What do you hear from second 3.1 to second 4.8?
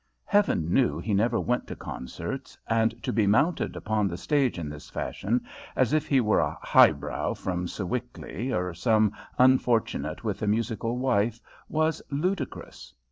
be mounted upon the stage in